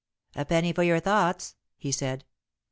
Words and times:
"A 0.35 0.45
penny 0.45 0.73
for 0.73 0.81
your 0.81 0.99
thoughts," 0.99 1.55
he 1.77 1.91
said. 1.91 2.25